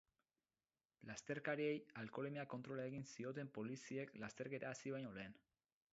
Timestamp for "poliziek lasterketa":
3.59-4.73